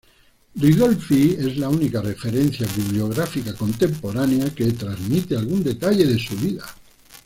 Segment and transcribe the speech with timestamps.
[0.59, 6.65] Ridolfi es la única referencia bibliográfica contemporánea que transmite algún detalle de su vida.